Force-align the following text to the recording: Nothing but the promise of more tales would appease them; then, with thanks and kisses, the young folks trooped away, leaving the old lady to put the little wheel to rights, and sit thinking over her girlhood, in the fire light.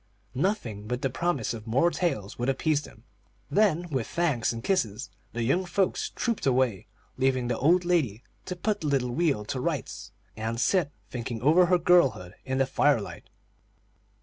Nothing 0.33 0.87
but 0.87 1.03
the 1.03 1.11
promise 1.11 1.53
of 1.53 1.67
more 1.67 1.91
tales 1.91 2.39
would 2.39 2.49
appease 2.49 2.81
them; 2.81 3.03
then, 3.51 3.87
with 3.91 4.07
thanks 4.07 4.51
and 4.51 4.63
kisses, 4.63 5.11
the 5.33 5.43
young 5.43 5.63
folks 5.63 6.09
trooped 6.09 6.47
away, 6.47 6.87
leaving 7.19 7.49
the 7.49 7.59
old 7.59 7.85
lady 7.85 8.23
to 8.45 8.55
put 8.55 8.81
the 8.81 8.87
little 8.87 9.11
wheel 9.11 9.45
to 9.45 9.59
rights, 9.59 10.11
and 10.35 10.59
sit 10.59 10.89
thinking 11.11 11.39
over 11.43 11.67
her 11.67 11.77
girlhood, 11.77 12.33
in 12.45 12.57
the 12.57 12.65
fire 12.65 12.99
light. 12.99 13.29